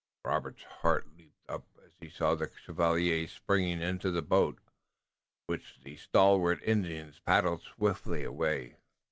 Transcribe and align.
Robert's 0.25 0.63
heart 0.63 1.15
leaped 1.15 1.47
up 1.47 1.63
as 1.85 1.91
he 1.99 2.09
saw 2.09 2.33
the 2.33 2.49
chevalier 2.65 3.27
spring 3.27 3.79
into 3.83 4.09
the 4.09 4.23
boat, 4.23 4.57
which 5.45 5.79
the 5.83 5.95
stalwart 5.95 6.59
Indians 6.63 7.19
paddled 7.19 7.61
swiftly 7.61 8.23
away. 8.23 8.77